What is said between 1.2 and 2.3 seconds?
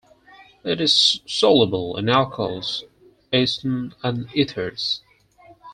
soluble in